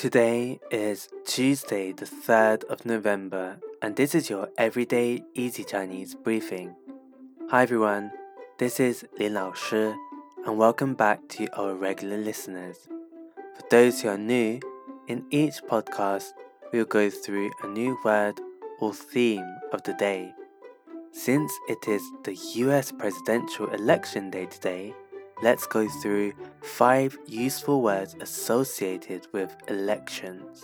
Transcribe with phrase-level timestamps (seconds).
[0.00, 6.74] Today is Tuesday, the 3rd of November, and this is your everyday easy Chinese briefing.
[7.50, 8.10] Hi everyone,
[8.56, 9.92] this is Lin Lao Shi,
[10.46, 12.88] and welcome back to our regular listeners.
[13.36, 14.60] For those who are new,
[15.06, 16.30] in each podcast
[16.72, 18.40] we will go through a new word
[18.80, 20.32] or theme of the day.
[21.12, 24.94] Since it is the US presidential election day today,
[25.41, 30.63] let's go through five useful words associated with elections.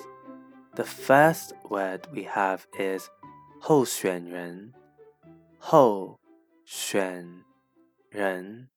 [0.76, 3.10] The first word we have is
[3.60, 4.74] 候选人,
[5.60, 6.20] 候
[6.66, 7.44] 选
[8.10, 8.70] 人.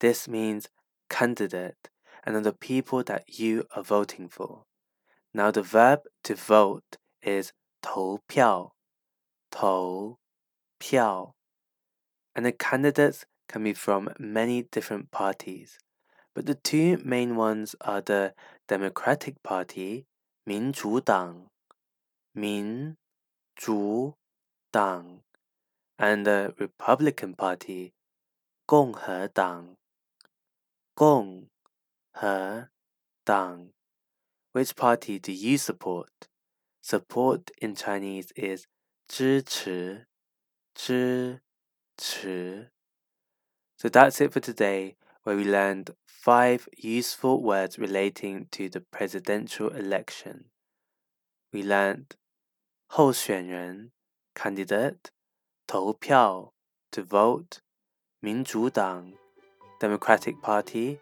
[0.00, 0.68] This means
[1.08, 1.90] candidate
[2.24, 4.64] and are the people that you are voting for.
[5.32, 7.52] Now the verb to vote is
[7.82, 8.72] 投票,
[9.50, 10.18] 投
[10.78, 11.34] 票.
[12.34, 15.78] And the candidates can be from many different parties,
[16.34, 18.34] but the two main ones are the
[18.68, 20.06] Democratic Party,
[20.44, 21.50] 民主党,
[22.32, 22.96] 民
[23.56, 24.14] 主
[24.70, 25.22] 党,
[25.98, 27.92] and the Republican Party,
[28.66, 29.76] 共和党,
[30.94, 31.48] 共
[32.12, 32.68] 和
[33.24, 33.72] 党.
[34.52, 36.28] Which party do you support?
[36.82, 38.66] Support in Chinese is
[39.08, 40.06] 支持,
[40.74, 41.40] 支
[41.96, 42.70] 持.
[43.82, 49.68] So that's it for today, where we learned five useful words relating to the presidential
[49.68, 50.46] election.
[51.52, 52.16] We learned
[52.88, 53.92] 候选人
[54.34, 55.10] candidate,
[55.66, 56.52] 投票
[56.90, 57.60] to vote,
[58.20, 59.12] 民主党
[59.78, 60.98] Democratic Party,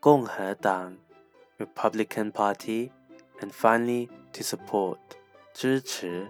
[0.00, 0.96] 共和党
[1.58, 2.90] Republican Party,
[3.40, 4.98] and finally to support
[5.54, 6.28] 支持.